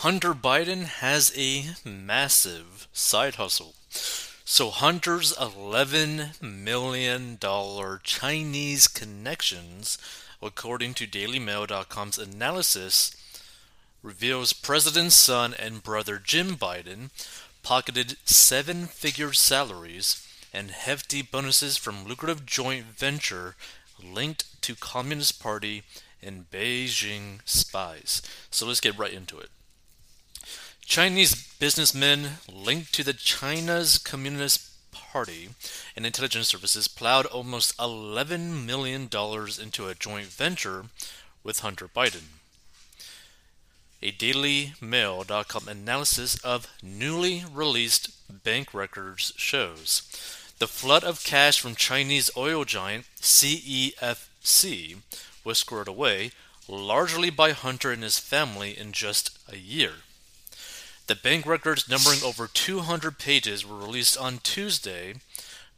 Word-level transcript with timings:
Hunter 0.00 0.32
Biden 0.32 0.84
has 0.84 1.30
a 1.36 1.74
massive 1.84 2.88
side 2.90 3.34
hustle. 3.34 3.74
So 4.46 4.70
Hunter's 4.70 5.34
$11 5.34 6.40
million 6.40 7.38
Chinese 8.02 8.88
connections, 8.88 9.98
according 10.42 10.94
to 10.94 11.06
DailyMail.com's 11.06 12.16
analysis, 12.16 13.14
reveals 14.02 14.54
President's 14.54 15.16
son 15.16 15.52
and 15.58 15.82
brother 15.82 16.18
Jim 16.18 16.56
Biden 16.56 17.10
pocketed 17.62 18.16
seven 18.24 18.86
figure 18.86 19.34
salaries 19.34 20.26
and 20.50 20.70
hefty 20.70 21.20
bonuses 21.20 21.76
from 21.76 22.06
lucrative 22.06 22.46
joint 22.46 22.86
venture 22.86 23.54
linked 24.02 24.62
to 24.62 24.74
Communist 24.74 25.42
Party 25.42 25.82
and 26.22 26.50
Beijing 26.50 27.40
spies. 27.44 28.22
So 28.50 28.66
let's 28.66 28.80
get 28.80 28.96
right 28.96 29.12
into 29.12 29.38
it. 29.38 29.50
Chinese 30.90 31.46
businessmen 31.60 32.38
linked 32.52 32.92
to 32.92 33.04
the 33.04 33.12
China's 33.12 33.96
Communist 33.96 34.72
Party 34.90 35.50
and 35.94 36.04
intelligence 36.04 36.48
services 36.48 36.88
plowed 36.88 37.26
almost 37.26 37.76
$11 37.78 38.66
million 38.66 39.02
into 39.04 39.86
a 39.86 39.94
joint 39.94 40.26
venture 40.26 40.86
with 41.44 41.60
Hunter 41.60 41.86
Biden. 41.86 42.24
A 44.02 44.10
DailyMail.com 44.10 45.68
analysis 45.68 46.40
of 46.40 46.66
newly 46.82 47.44
released 47.54 48.10
bank 48.42 48.74
records 48.74 49.32
shows 49.36 50.02
the 50.58 50.66
flood 50.66 51.04
of 51.04 51.22
cash 51.22 51.60
from 51.60 51.76
Chinese 51.76 52.32
oil 52.36 52.64
giant 52.64 53.04
CEFC 53.20 54.96
was 55.44 55.58
squared 55.58 55.86
away 55.86 56.32
largely 56.66 57.30
by 57.30 57.52
Hunter 57.52 57.92
and 57.92 58.02
his 58.02 58.18
family 58.18 58.76
in 58.76 58.90
just 58.90 59.38
a 59.48 59.56
year. 59.56 59.92
The 61.06 61.16
bank 61.16 61.46
records, 61.46 61.88
numbering 61.88 62.22
over 62.22 62.46
200 62.46 63.18
pages, 63.18 63.66
were 63.66 63.76
released 63.76 64.16
on 64.16 64.38
Tuesday 64.38 65.14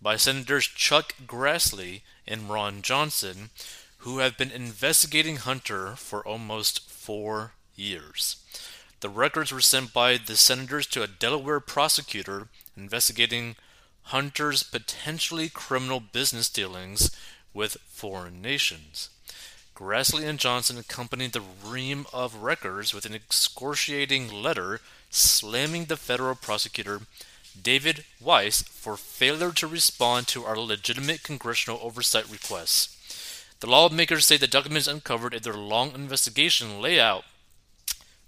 by 0.01 0.17
Senators 0.17 0.67
Chuck 0.67 1.15
Grassley 1.27 2.03
and 2.27 2.51
Ron 2.51 2.83
Johnson, 2.83 3.50
who 3.98 4.19
have 4.19 4.37
been 4.37 4.50
investigating 4.50 5.37
Hunter 5.37 5.95
for 5.97 6.27
almost 6.27 6.89
four 6.91 7.53
years. 7.77 8.37
The 9.00 9.09
records 9.09 9.53
were 9.53 9.61
sent 9.61 9.93
by 9.93 10.17
the 10.17 10.37
senators 10.37 10.87
to 10.89 11.03
a 11.03 11.09
Delaware 11.09 11.61
prosecutor 11.61 12.48
investigating 12.77 13.56
Hunter's 14.06 14.62
potentially 14.62 15.48
criminal 15.48 16.00
business 16.00 16.48
dealings 16.48 17.11
with 17.55 17.77
foreign 17.87 18.43
nations. 18.43 19.09
Grassley 19.75 20.25
and 20.25 20.39
Johnson 20.39 20.78
accompanied 20.78 21.33
the 21.33 21.43
ream 21.65 22.06
of 22.12 22.37
records 22.37 22.93
with 22.93 23.06
an 23.06 23.15
excoriating 23.15 24.31
letter 24.31 24.81
slamming 25.13 25.85
the 25.85 25.97
federal 25.97 26.35
prosecutor 26.35 27.03
David 27.61 28.05
Weiss 28.21 28.63
for 28.63 28.97
failure 28.97 29.53
to 29.53 29.67
respond 29.67 30.27
to 30.29 30.45
our 30.45 30.59
legitimate 30.59 31.23
congressional 31.23 31.79
oversight 31.83 32.29
requests. 32.31 32.97
The 33.61 33.69
lawmakers 33.69 34.27
say 34.27 34.39
the 34.39 34.49
documents 34.49 34.89
uncovered 34.89 35.35
in 35.35 35.43
their 35.43 35.55
long 35.55 35.95
investigation 35.95 36.81
lay 36.81 36.99
out 36.99 37.25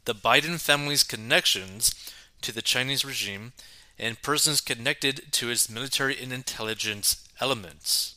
the 0.04 0.14
Biden 0.14 0.60
family's 0.60 1.02
connections 1.02 1.94
to 2.42 2.52
the 2.52 2.62
Chinese 2.62 3.04
regime 3.04 3.54
and 3.98 4.20
persons 4.20 4.60
connected 4.60 5.32
to 5.32 5.50
its 5.50 5.70
military 5.70 6.20
and 6.20 6.32
intelligence 6.32 7.26
elements. 7.40 8.16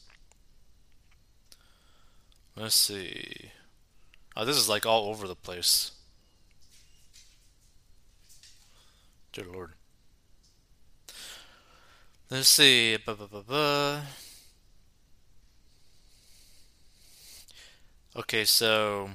Let's 2.55 2.75
see. 2.75 3.51
Oh, 4.35 4.43
this 4.43 4.57
is 4.57 4.67
like 4.67 4.85
all 4.85 5.09
over 5.09 5.27
the 5.27 5.35
place. 5.35 5.91
Dear 9.37 9.53
Lord. 9.53 9.73
Let's 12.31 12.47
see. 12.47 12.97
Okay, 18.15 18.45
so 18.45 19.11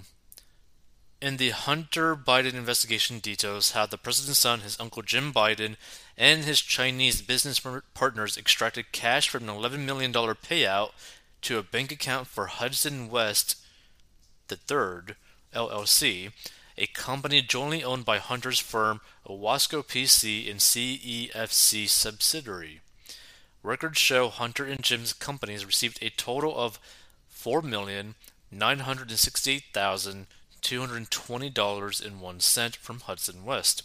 in 1.20 1.38
the 1.38 1.50
Hunter 1.50 2.14
Biden 2.14 2.54
investigation 2.54 3.18
details 3.18 3.72
how 3.72 3.86
the 3.86 3.98
president's 3.98 4.38
son, 4.38 4.60
his 4.60 4.78
uncle 4.78 5.02
Jim 5.02 5.32
Biden, 5.32 5.74
and 6.16 6.44
his 6.44 6.60
Chinese 6.60 7.20
business 7.20 7.60
partners 7.92 8.38
extracted 8.38 8.92
cash 8.92 9.28
from 9.28 9.48
an 9.48 9.56
$11 9.56 9.80
million 9.80 10.12
payout 10.12 10.90
to 11.40 11.58
a 11.58 11.64
bank 11.64 11.90
account 11.90 12.28
for 12.28 12.46
Hudson 12.46 13.10
West 13.10 13.56
III 14.48 15.16
LLC, 15.52 16.30
a 16.82 16.86
company 16.88 17.40
jointly 17.40 17.84
owned 17.84 18.04
by 18.04 18.18
Hunter's 18.18 18.58
firm 18.58 19.00
Owasco 19.28 19.86
PC 19.86 20.50
and 20.50 20.58
CEFC 20.58 21.88
subsidiary. 21.88 22.80
Records 23.62 23.98
show 23.98 24.28
Hunter 24.28 24.64
and 24.64 24.82
Jim's 24.82 25.12
companies 25.12 25.64
received 25.64 26.02
a 26.02 26.10
total 26.10 26.58
of 26.58 26.80
four 27.28 27.62
million 27.62 28.16
nine 28.50 28.80
hundred 28.80 29.10
and 29.10 29.18
sixty-eight 29.18 29.66
thousand 29.72 30.26
two 30.60 30.80
hundred 30.80 31.08
twenty 31.12 31.48
dollars 31.48 32.00
and 32.00 32.20
one 32.20 32.40
cent 32.40 32.74
from 32.74 32.98
Hudson 32.98 33.44
West. 33.44 33.84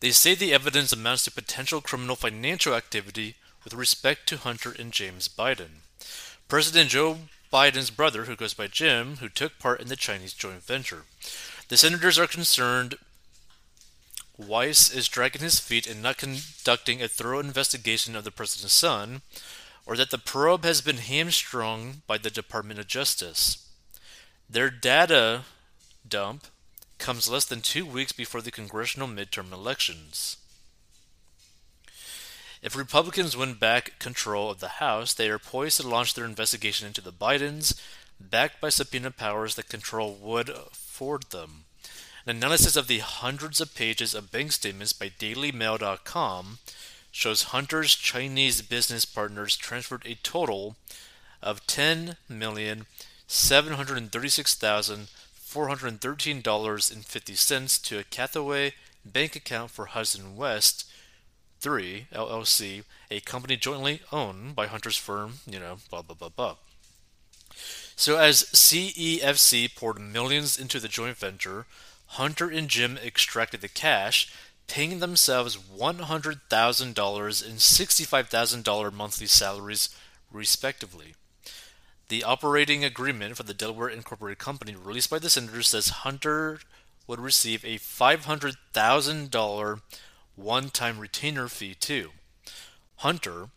They 0.00 0.10
say 0.10 0.34
the 0.34 0.52
evidence 0.52 0.92
amounts 0.92 1.24
to 1.24 1.30
potential 1.30 1.80
criminal 1.80 2.16
financial 2.16 2.74
activity 2.74 3.36
with 3.64 3.72
respect 3.72 4.28
to 4.28 4.36
Hunter 4.36 4.76
and 4.78 4.92
James 4.92 5.28
Biden. 5.28 5.80
President 6.48 6.90
Joe 6.90 7.18
Biden's 7.52 7.90
brother, 7.90 8.24
who 8.24 8.36
goes 8.36 8.54
by 8.54 8.66
Jim, 8.66 9.16
who 9.16 9.28
took 9.28 9.58
part 9.58 9.80
in 9.80 9.88
the 9.88 9.96
Chinese 9.96 10.34
joint 10.34 10.62
venture. 10.62 11.04
The 11.68 11.76
senators 11.76 12.18
are 12.18 12.26
concerned 12.26 12.96
Weiss 14.38 14.90
is 14.90 15.08
dragging 15.08 15.42
his 15.42 15.60
feet 15.60 15.86
in 15.86 16.02
not 16.02 16.18
conducting 16.18 17.02
a 17.02 17.08
thorough 17.08 17.40
investigation 17.40 18.14
of 18.14 18.24
the 18.24 18.30
president's 18.30 18.74
son, 18.74 19.22
or 19.86 19.96
that 19.96 20.10
the 20.10 20.18
probe 20.18 20.64
has 20.64 20.80
been 20.80 20.98
hamstrung 20.98 22.02
by 22.06 22.18
the 22.18 22.30
Department 22.30 22.78
of 22.78 22.86
Justice. 22.86 23.68
Their 24.48 24.68
data 24.68 25.42
dump 26.06 26.46
comes 26.98 27.28
less 27.28 27.44
than 27.44 27.60
two 27.60 27.86
weeks 27.86 28.12
before 28.12 28.40
the 28.40 28.50
congressional 28.50 29.08
midterm 29.08 29.52
elections. 29.52 30.36
If 32.62 32.74
Republicans 32.74 33.36
win 33.36 33.54
back 33.54 33.98
control 33.98 34.50
of 34.50 34.60
the 34.60 34.80
House, 34.80 35.14
they 35.14 35.28
are 35.30 35.38
poised 35.38 35.80
to 35.80 35.86
launch 35.86 36.14
their 36.14 36.24
investigation 36.24 36.86
into 36.86 37.00
the 37.00 37.12
Bidens, 37.12 37.80
backed 38.18 38.60
by 38.60 38.70
subpoena 38.70 39.10
powers 39.10 39.54
that 39.54 39.68
control 39.68 40.14
would 40.14 40.48
afford 40.48 41.30
them. 41.30 41.65
An 42.28 42.38
analysis 42.38 42.74
of 42.74 42.88
the 42.88 42.98
hundreds 42.98 43.60
of 43.60 43.76
pages 43.76 44.12
of 44.12 44.32
bank 44.32 44.50
statements 44.50 44.92
by 44.92 45.10
DailyMail.com 45.10 46.58
shows 47.12 47.42
Hunter's 47.44 47.94
Chinese 47.94 48.62
business 48.62 49.04
partners 49.04 49.56
transferred 49.56 50.02
a 50.04 50.16
total 50.24 50.74
of 51.40 51.64
ten 51.68 52.16
million 52.28 52.86
seven 53.28 53.74
hundred 53.74 54.10
thirty-six 54.10 54.56
thousand 54.56 55.06
four 55.34 55.68
hundred 55.68 56.00
thirteen 56.00 56.40
dollars 56.40 56.90
and 56.90 57.04
fifty 57.04 57.36
cents 57.36 57.78
to 57.78 58.00
a 58.00 58.02
Cathay 58.02 58.72
bank 59.04 59.36
account 59.36 59.70
for 59.70 59.86
Hudson 59.86 60.36
West 60.36 60.84
3 61.60 62.08
LLC, 62.12 62.82
a 63.08 63.20
company 63.20 63.56
jointly 63.56 64.00
owned 64.10 64.56
by 64.56 64.66
Hunter's 64.66 64.96
firm, 64.96 65.34
you 65.46 65.60
know, 65.60 65.76
blah 65.90 66.02
blah 66.02 66.16
blah 66.16 66.30
blah. 66.30 66.56
So 67.94 68.18
as 68.18 68.42
CEFC 68.52 69.76
poured 69.76 70.00
millions 70.00 70.58
into 70.58 70.80
the 70.80 70.88
joint 70.88 71.16
venture, 71.16 71.66
Hunter 72.06 72.48
and 72.48 72.68
Jim 72.68 72.96
extracted 72.98 73.60
the 73.60 73.68
cash, 73.68 74.32
paying 74.66 75.00
themselves 75.00 75.56
$100,000 75.56 76.88
and 76.88 77.58
$65,000 77.58 78.92
monthly 78.92 79.26
salaries, 79.26 79.88
respectively. 80.32 81.14
The 82.08 82.24
operating 82.24 82.84
agreement 82.84 83.36
for 83.36 83.42
the 83.42 83.54
Delaware 83.54 83.88
Incorporated 83.88 84.38
Company 84.38 84.76
released 84.76 85.10
by 85.10 85.18
the 85.18 85.28
senator 85.28 85.62
says 85.62 85.88
Hunter 85.88 86.60
would 87.06 87.20
receive 87.20 87.64
a 87.64 87.78
$500,000 87.78 89.80
one 90.36 90.70
time 90.70 90.98
retainer 90.98 91.48
fee, 91.48 91.74
too. 91.74 92.10
Hunter, 92.96 93.48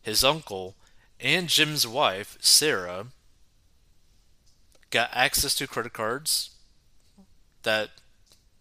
his 0.00 0.24
uncle, 0.24 0.76
and 1.20 1.48
Jim's 1.48 1.86
wife, 1.86 2.38
Sarah, 2.40 3.08
got 4.90 5.10
access 5.12 5.54
to 5.56 5.66
credit 5.66 5.92
cards 5.92 6.50
that 7.62 7.90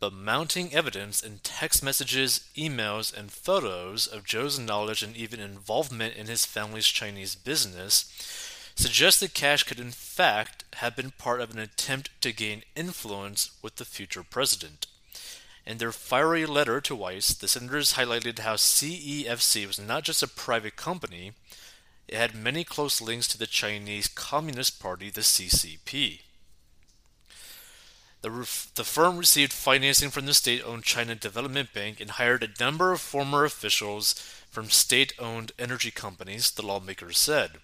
But 0.00 0.12
mounting 0.12 0.74
evidence 0.74 1.22
in 1.22 1.38
text 1.44 1.80
messages, 1.80 2.48
emails, 2.56 3.16
and 3.16 3.30
photos 3.30 4.08
of 4.08 4.24
Joe's 4.24 4.58
knowledge 4.58 5.04
and 5.04 5.16
even 5.16 5.38
involvement 5.38 6.16
in 6.16 6.26
his 6.26 6.44
family's 6.44 6.88
Chinese 6.88 7.36
business 7.36 8.06
suggests 8.74 9.20
that 9.20 9.34
cash 9.34 9.62
could 9.62 9.78
in 9.78 9.92
fact 9.92 10.64
have 10.76 10.96
been 10.96 11.12
part 11.12 11.40
of 11.40 11.52
an 11.52 11.60
attempt 11.60 12.10
to 12.22 12.32
gain 12.32 12.64
influence 12.74 13.52
with 13.62 13.76
the 13.76 13.84
future 13.84 14.24
president. 14.24 14.88
In 15.64 15.78
their 15.78 15.92
fiery 15.92 16.46
letter 16.46 16.80
to 16.80 16.96
Weiss, 16.96 17.34
the 17.34 17.46
senators 17.46 17.92
highlighted 17.92 18.40
how 18.40 18.54
CEFC 18.54 19.66
was 19.66 19.78
not 19.78 20.02
just 20.02 20.22
a 20.22 20.26
private 20.26 20.74
company, 20.74 21.32
it 22.08 22.16
had 22.16 22.34
many 22.34 22.64
close 22.64 23.00
links 23.00 23.28
to 23.28 23.38
the 23.38 23.46
Chinese 23.46 24.08
Communist 24.08 24.80
Party, 24.80 25.10
the 25.10 25.20
CCP. 25.20 26.22
The, 28.22 28.30
the 28.76 28.84
firm 28.84 29.18
received 29.18 29.52
financing 29.52 30.10
from 30.10 30.26
the 30.26 30.34
state 30.34 30.62
owned 30.64 30.84
China 30.84 31.14
Development 31.16 31.72
Bank 31.74 32.00
and 32.00 32.12
hired 32.12 32.44
a 32.44 32.62
number 32.62 32.92
of 32.92 33.00
former 33.00 33.44
officials 33.44 34.12
from 34.48 34.70
state 34.70 35.12
owned 35.18 35.50
energy 35.58 35.90
companies, 35.90 36.52
the 36.52 36.64
lawmakers 36.64 37.18
said. 37.18 37.58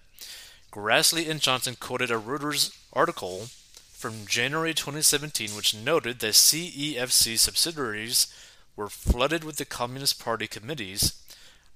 Grassley 0.71 1.29
and 1.29 1.39
Johnson 1.39 1.75
quoted 1.79 2.11
a 2.11 2.19
Reuters 2.19 2.77
article 2.91 3.47
from 3.93 4.25
January 4.27 4.73
2017, 4.73 5.51
which 5.51 5.73
noted 5.73 6.19
that 6.19 6.33
CEFC 6.33 7.39
subsidiaries 7.39 8.27
were 8.75 8.89
flooded 8.89 9.43
with 9.43 9.55
the 9.55 9.65
Communist 9.65 10.23
Party 10.23 10.47
committees 10.47 11.21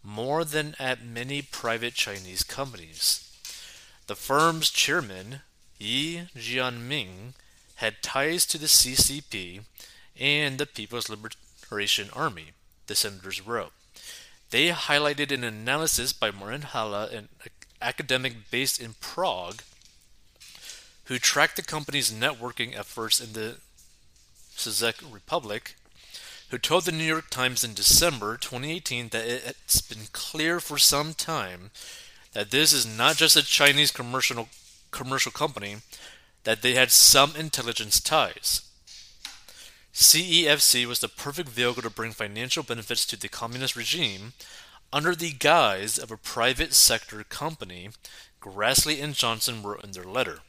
more 0.04 0.44
than 0.44 0.76
at 0.80 1.06
many 1.06 1.42
private 1.42 1.94
Chinese 1.94 2.44
companies. 2.44 3.30
The 4.08 4.16
firm's 4.16 4.70
chairman, 4.70 5.42
Ye 5.80 6.28
Jianming, 6.36 7.34
had 7.76 8.02
ties 8.02 8.46
to 8.48 8.58
the 8.58 8.68
CCP 8.68 9.62
and 10.20 10.58
the 10.58 10.66
People's 10.66 11.10
Liberation 11.10 12.10
Army, 12.14 12.52
the 12.88 12.96
senators 12.96 13.46
wrote. 13.46 13.74
They 14.52 14.70
highlighted 14.70 15.32
an 15.32 15.44
analysis 15.44 16.14
by 16.14 16.30
Martin 16.32 16.62
Hala, 16.62 17.08
an 17.08 17.30
academic 17.82 18.52
based 18.52 18.80
in 18.80 18.94
Prague, 19.00 19.64
who 21.06 21.18
tracked 21.18 21.56
the 21.56 21.64
company's 21.64 22.12
networking 22.12 22.78
efforts 22.78 23.20
in 23.20 23.34
the 23.34 23.58
Czech 24.56 24.96
Republic, 25.12 25.76
who 26.50 26.58
told 26.58 26.86
the 26.86 26.92
New 26.92 27.04
York 27.04 27.30
Times 27.30 27.64
in 27.64 27.74
December 27.74 28.38
2018 28.38 29.10
that 29.10 29.26
it's 29.26 29.82
been 29.82 30.08
clear 30.12 30.60
for 30.60 30.78
some 30.78 31.14
time 31.14 31.72
that 32.34 32.52
this 32.52 32.72
is 32.72 32.86
not 32.86 33.16
just 33.16 33.36
a 33.36 33.44
Chinese 33.44 33.92
commercial 33.92 34.50
commercial 34.92 35.32
company, 35.32 35.78
that 36.44 36.62
they 36.62 36.74
had 36.74 36.92
some 36.92 37.36
intelligence 37.36 38.00
ties. 38.00 38.62
CEFC 39.94 40.86
was 40.86 41.00
the 41.00 41.08
perfect 41.08 41.50
vehicle 41.50 41.84
to 41.84 41.90
bring 41.90 42.12
financial 42.12 42.64
benefits 42.64 43.06
to 43.06 43.16
the 43.16 43.30
communist 43.30 43.76
regime 43.76 44.34
under 44.92 45.16
the 45.16 45.32
guise 45.32 45.98
of 45.98 46.12
a 46.12 46.18
private 46.18 46.74
sector 46.74 47.24
company, 47.24 47.90
Grassley 48.40 49.02
and 49.02 49.16
Johnson 49.16 49.64
wrote 49.64 49.84
in 49.84 49.92
their 49.92 50.04
letter. 50.04 50.40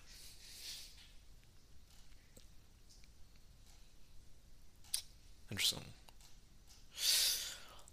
Interesting. 5.50 5.85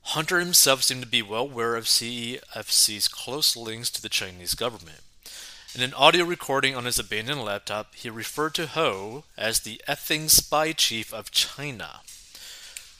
Hunter 0.02 0.40
himself 0.40 0.84
seemed 0.84 1.04
to 1.04 1.08
be 1.08 1.22
well 1.22 1.44
aware 1.44 1.76
of 1.76 1.86
CEFC's 1.86 3.08
close 3.08 3.56
links 3.56 3.90
to 3.92 4.02
the 4.02 4.10
Chinese 4.10 4.56
government. 4.56 5.02
In 5.74 5.82
an 5.82 5.94
audio 5.94 6.26
recording 6.26 6.76
on 6.76 6.84
his 6.84 7.00
abandoned 7.00 7.46
laptop, 7.46 7.96
he 7.96 8.10
referred 8.10 8.54
to 8.56 8.68
Ho 8.68 9.24
as 9.38 9.62
the 9.62 9.82
effing 9.88 10.30
spy 10.30 10.74
chief 10.74 11.14
of 11.14 11.32
China. 11.32 12.02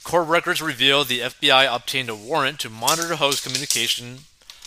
Court 0.04 0.26
records 0.26 0.62
reveal 0.62 1.04
the 1.04 1.20
FBI 1.20 1.68
obtained 1.70 2.08
a 2.08 2.14
warrant 2.14 2.60
to 2.60 2.70
monitor 2.70 3.16
Ho's 3.16 3.42
communication 3.42 4.20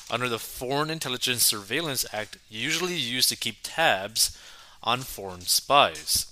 under 0.08 0.30
the 0.30 0.38
Foreign 0.38 0.92
Intelligence 0.92 1.44
Surveillance 1.44 2.06
Act, 2.14 2.38
usually 2.48 2.94
used 2.94 3.30
to 3.30 3.36
keep 3.36 3.58
tabs 3.64 4.38
on 4.84 5.02
foreign 5.02 5.42
spies. 5.42 6.28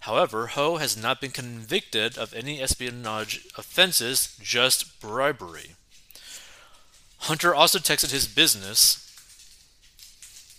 However, 0.00 0.46
Ho 0.46 0.78
has 0.78 0.96
not 0.96 1.20
been 1.20 1.32
convicted 1.32 2.16
of 2.16 2.32
any 2.32 2.62
espionage 2.62 3.46
offenses, 3.58 4.38
just 4.40 4.98
bribery. 5.02 5.72
Hunter 7.18 7.54
also 7.54 7.78
texted 7.78 8.10
his 8.10 8.26
business 8.26 9.09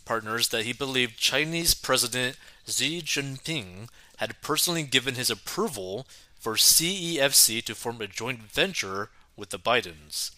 partners 0.05 0.49
that 0.49 0.65
he 0.65 0.73
believed 0.73 1.17
Chinese 1.17 1.73
President 1.73 2.37
Xi 2.67 3.01
Jinping 3.01 3.87
had 4.17 4.41
personally 4.41 4.83
given 4.83 5.15
his 5.15 5.29
approval 5.29 6.05
for 6.39 6.55
CEFC 6.55 7.63
to 7.63 7.75
form 7.75 8.01
a 8.01 8.07
joint 8.07 8.39
venture 8.51 9.09
with 9.35 9.49
the 9.49 9.59
Bidens. 9.59 10.31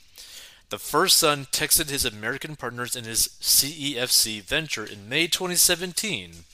The 0.70 0.80
first 0.80 1.18
son 1.18 1.46
texted 1.46 1.90
his 1.90 2.06
American 2.06 2.56
partners 2.56 2.96
in 2.96 3.04
his 3.04 3.28
CEFC 3.42 4.42
venture 4.42 4.86
in 4.86 5.08
May 5.08 5.28
2017 5.28 6.46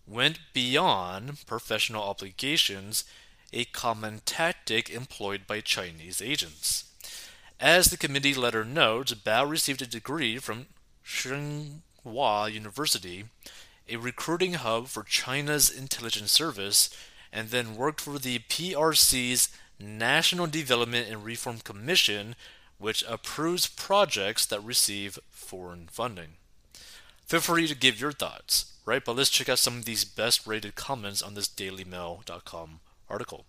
went 0.06 0.38
beyond 0.52 1.44
professional 1.46 2.02
obligations, 2.02 3.04
a 3.52 3.64
common 3.64 4.20
tactic 4.24 4.90
employed 4.90 5.46
by 5.46 5.60
Chinese 5.60 6.20
agents. 6.20 6.84
As 7.58 7.86
the 7.86 7.96
committee 7.96 8.34
letter 8.34 8.64
notes, 8.64 9.14
Bao 9.14 9.48
received 9.48 9.80
a 9.80 9.86
degree 9.86 10.38
from 10.38 10.66
Tsinghua 11.04 12.52
University, 12.52 13.24
a 13.88 13.96
recruiting 13.96 14.54
hub 14.54 14.88
for 14.88 15.02
China's 15.02 15.70
intelligence 15.70 16.32
service, 16.32 16.90
and 17.32 17.48
then 17.48 17.76
worked 17.76 18.00
for 18.00 18.18
the 18.18 18.40
PRC's 18.40 19.48
National 19.78 20.46
Development 20.46 21.08
and 21.08 21.24
Reform 21.24 21.58
Commission, 21.58 22.34
which 22.78 23.04
approves 23.08 23.66
projects 23.66 24.46
that 24.46 24.62
receive 24.62 25.18
foreign 25.30 25.88
funding. 25.90 26.34
Feel 27.26 27.40
free 27.40 27.66
to 27.66 27.74
give 27.74 28.00
your 28.00 28.12
thoughts, 28.12 28.72
right? 28.84 29.04
But 29.04 29.16
let's 29.16 29.30
check 29.30 29.48
out 29.48 29.58
some 29.58 29.78
of 29.78 29.84
these 29.84 30.04
best 30.04 30.46
rated 30.46 30.76
comments 30.76 31.22
on 31.22 31.34
this 31.34 31.48
dailymail.com 31.48 32.80
article. 33.10 33.44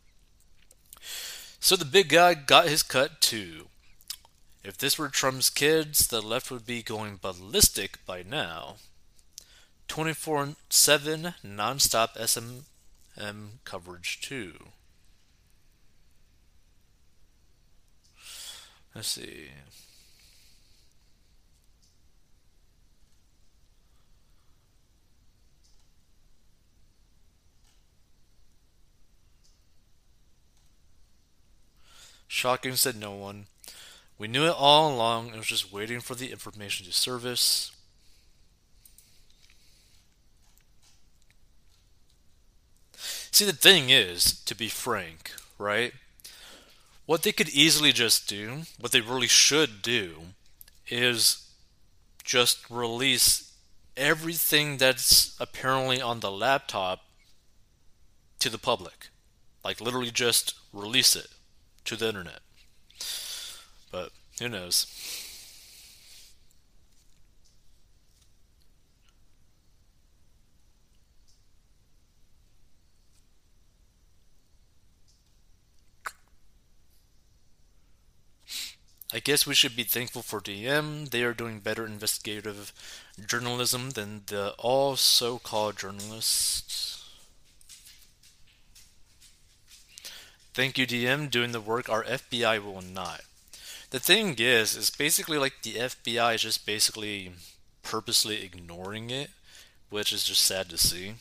So 1.60 1.76
the 1.76 1.86
big 1.86 2.10
guy 2.10 2.34
got 2.34 2.68
his 2.68 2.84
cut 2.84 3.22
too. 3.22 3.68
If 4.64 4.78
this 4.78 4.98
were 4.98 5.10
Trump's 5.10 5.50
kids, 5.50 6.08
the 6.08 6.22
left 6.22 6.52
would 6.52 6.66
be 6.66 6.82
going 6.84 7.20
ballistic 7.22 8.06
by 8.06 8.24
now. 8.24 8.76
24 9.88 10.56
7 10.70 11.36
nonstop 11.46 12.18
SMM 12.18 12.64
coverage 13.64 14.20
too. 14.22 14.70
Let's 18.98 19.10
see. 19.10 19.50
Shocking, 32.28 32.76
said 32.76 32.96
no 32.96 33.12
one. 33.12 33.46
We 34.18 34.28
knew 34.28 34.48
it 34.48 34.56
all 34.58 34.92
along 34.92 35.28
and 35.28 35.38
was 35.38 35.46
just 35.46 35.72
waiting 35.72 36.00
for 36.00 36.16
the 36.16 36.32
information 36.32 36.88
to 36.88 36.92
surface. 36.92 37.72
See, 43.30 43.46
the 43.46 43.54
thing 43.54 43.92
is, 43.92 44.42
to 44.46 44.56
be 44.56 44.70
frank, 44.70 45.34
right? 45.60 45.94
What 47.08 47.24
they 47.24 47.32
could 47.32 47.50
easily 47.50 47.94
just 47.94 48.28
do, 48.28 48.64
what 48.80 48.92
they 48.92 49.00
really 49.00 49.28
should 49.28 49.82
do, 49.82 50.18
is 50.90 51.50
just 52.24 52.70
release 52.70 53.54
everything 53.96 54.76
that's 54.78 55.36
apparently 55.40 56.02
on 56.02 56.20
the 56.20 56.30
laptop 56.30 57.06
to 58.40 58.50
the 58.50 58.58
public. 58.58 59.08
Like, 59.64 59.80
literally 59.80 60.12
just 60.12 60.56
release 60.74 61.16
it 61.16 61.30
to 61.86 61.96
the 61.96 62.10
internet. 62.10 62.42
But 63.90 64.12
who 64.40 64.50
knows? 64.50 64.86
I 79.18 79.20
guess 79.20 79.48
we 79.48 79.56
should 79.56 79.76
be 79.76 79.82
thankful 79.82 80.22
for 80.22 80.40
DM. 80.40 81.10
They 81.10 81.24
are 81.24 81.34
doing 81.34 81.60
better 81.60 81.88
investigative 81.88 82.72
journalism 83.26 83.90
than 83.90 84.22
the 84.28 84.54
all 84.60 84.96
so 84.96 85.40
called 85.40 85.80
journalists. 85.80 87.04
Thank 90.54 90.78
you, 90.78 90.86
DM, 90.86 91.32
doing 91.32 91.52
the 91.52 91.60
work 91.60 91.90
our 91.90 92.04
FBI 92.04 92.64
will 92.64 92.84
not. 92.84 93.22
The 93.90 94.00
thing 94.00 94.36
is, 94.38 94.76
is 94.76 94.92
basically 94.92 95.40
like 95.40 95.64
the 95.64 95.78
FBI 95.78 96.36
is 96.36 96.44
just 96.44 96.68
basically 96.68 97.32
purposely 97.82 98.44
ignoring 98.46 99.10
it, 99.10 99.32
which 99.90 100.14
is 100.14 100.26
just 100.26 100.46
sad 100.46 100.70
to 100.70 100.78
see. 100.78 101.16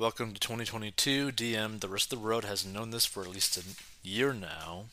Welcome 0.00 0.32
to 0.32 0.40
2022. 0.40 1.30
DM, 1.30 1.78
the 1.78 1.86
rest 1.86 2.10
of 2.10 2.18
the 2.18 2.24
world 2.24 2.46
has 2.46 2.64
known 2.64 2.90
this 2.90 3.04
for 3.04 3.22
at 3.22 3.28
least 3.28 3.58
a 3.58 3.62
year 4.02 4.32
now. 4.32 4.84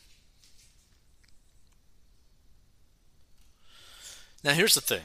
Now, 4.43 4.51
here's 4.51 4.75
the 4.75 4.81
thing, 4.81 5.03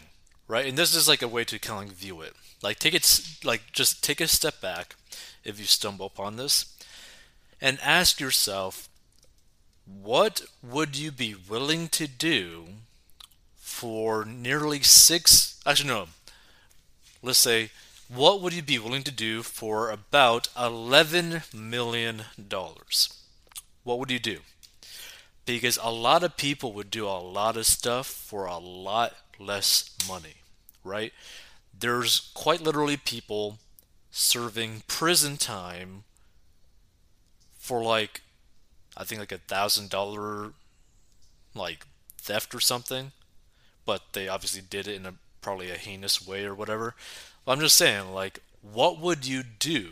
right? 0.49 0.67
And 0.67 0.77
this 0.77 0.93
is 0.93 1.07
like 1.07 1.23
a 1.23 1.29
way 1.29 1.45
to 1.45 1.57
kind 1.61 1.89
of 1.89 1.95
view 1.95 2.21
it. 2.21 2.35
Like, 2.65 2.81
take 2.81 2.95
it, 2.95 3.21
like, 3.45 3.71
just 3.71 4.03
take 4.03 4.21
a 4.21 4.27
step 4.27 4.61
back 4.61 4.97
if 5.45 5.61
you 5.61 5.67
stumble 5.67 6.07
upon 6.07 6.35
this 6.35 6.77
and 7.61 7.79
ask 7.81 8.19
yourself, 8.19 8.89
what 9.87 10.43
would 10.65 10.99
you 10.99 11.13
be 11.13 11.37
willing 11.49 11.87
to 11.91 12.09
do 12.09 12.65
for 13.57 14.25
nearly 14.25 14.81
six, 14.81 15.61
actually, 15.65 15.91
no, 15.91 16.07
let's 17.23 17.39
say 17.39 17.71
what 18.09 18.41
would 18.41 18.53
you 18.53 18.63
be 18.63 18.79
willing 18.79 19.03
to 19.05 19.11
do 19.11 19.43
for 19.43 19.91
about 19.91 20.49
$11 20.57 21.53
million? 21.55 22.23
What 23.85 23.99
would 23.99 24.11
you 24.11 24.19
do? 24.19 24.39
Because 25.45 25.79
a 25.83 25.91
lot 25.91 26.23
of 26.23 26.37
people 26.37 26.73
would 26.73 26.91
do 26.91 27.07
a 27.07 27.19
lot 27.19 27.57
of 27.57 27.67
stuff 27.67 28.07
for 28.07 28.47
a 28.47 28.59
lot 28.59 29.17
less 29.39 29.97
money, 30.09 30.37
right? 30.85 31.13
There's 31.77 32.31
quite 32.35 32.61
literally 32.61 32.97
people 32.97 33.59
serving 34.11 34.83
prison 34.87 35.37
time 35.37 36.05
for 37.59 37.83
like, 37.83 38.21
I 38.97 39.05
think 39.05 39.21
like 39.21 39.33
a 39.33 39.39
thousand 39.39 39.91
dollar 39.91 40.53
like 41.55 41.87
theft 42.19 42.55
or 42.55 42.61
something, 42.61 43.13
but 43.85 44.03
they 44.13 44.29
obviously 44.29 44.63
did 44.63 44.87
it 44.87 44.97
in 44.97 45.07
a 45.07 45.15
probably 45.41 45.71
a 45.71 45.77
heinous 45.77 46.25
way 46.27 46.45
or 46.45 46.55
whatever. 46.55 46.95
I'm 47.47 47.61
just 47.61 47.77
saying, 47.77 48.13
like, 48.13 48.41
what 48.61 48.99
would 49.01 49.27
you 49.27 49.43
do 49.43 49.91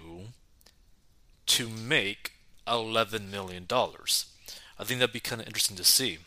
to 1.46 1.68
make 1.68 2.32
$11 2.66 3.30
million? 3.30 3.66
I 3.70 4.84
think 4.84 5.00
that'd 5.00 5.12
be 5.12 5.20
kind 5.20 5.40
of 5.40 5.46
interesting 5.46 5.76
to 5.76 5.84
see. 5.84 6.18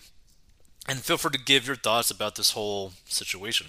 And 0.87 0.99
feel 0.99 1.17
free 1.17 1.31
to 1.31 1.39
give 1.39 1.65
your 1.65 1.77
thoughts 1.77 2.11
about 2.11 2.35
this 2.35 2.51
whole 2.51 2.91
situation. 3.05 3.67